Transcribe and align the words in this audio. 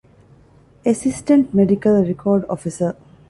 އެސިސްޓެންޓް 0.85 1.49
މެޑިކަލް 1.57 1.99
ރެކޯޑް 2.09 2.43
އޮފިސަރ 2.49 2.93